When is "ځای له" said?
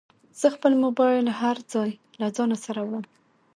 1.73-2.27